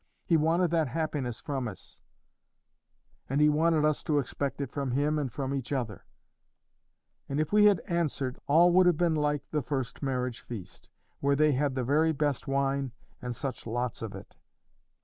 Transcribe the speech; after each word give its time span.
He 0.25 0.35
wanted 0.35 0.71
that 0.71 0.87
happiness 0.87 1.39
from 1.39 1.67
us; 1.67 2.01
and 3.29 3.39
He 3.39 3.49
wanted 3.49 3.85
us 3.85 4.03
to 4.05 4.17
expect 4.17 4.59
it 4.59 4.71
from 4.71 4.93
Him 4.93 5.19
and 5.19 5.31
from 5.31 5.53
each 5.53 5.71
other; 5.71 6.05
and 7.29 7.39
if 7.39 7.53
we 7.53 7.65
had 7.65 7.81
answered, 7.81 8.39
all 8.47 8.71
would 8.71 8.87
have 8.87 8.97
been 8.97 9.13
like 9.13 9.47
the 9.51 9.61
first 9.61 10.01
marriage 10.01 10.39
feast, 10.41 10.89
where 11.19 11.35
they 11.35 11.51
had 11.51 11.75
the 11.75 11.83
very 11.83 12.13
best 12.13 12.47
wine, 12.47 12.93
and 13.21 13.35
such 13.35 13.67
lots 13.67 14.01
of 14.01 14.15
it. 14.15 14.37